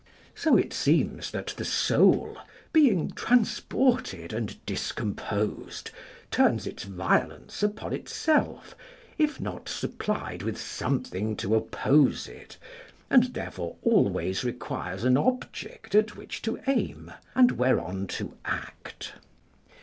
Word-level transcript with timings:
]So 0.35 0.57
it 0.57 0.73
seems 0.73 1.29
that 1.29 1.53
the 1.57 1.63
soul, 1.63 2.35
being 2.73 3.11
transported 3.11 4.33
and 4.33 4.57
discomposed, 4.65 5.91
turns 6.31 6.65
its 6.65 6.85
violence 6.85 7.61
upon 7.61 7.93
itself, 7.93 8.75
if 9.19 9.39
not 9.39 9.69
supplied 9.69 10.41
with 10.41 10.59
something 10.59 11.35
to 11.35 11.53
oppose 11.53 12.27
it, 12.27 12.57
and 13.11 13.25
therefore 13.25 13.75
always 13.83 14.43
requires 14.43 15.03
an 15.03 15.17
object 15.17 15.93
at 15.93 16.15
which 16.17 16.41
to 16.41 16.59
aim, 16.65 17.13
and 17.35 17.51
whereon 17.51 18.07
to 18.07 18.33
act. 18.43 19.13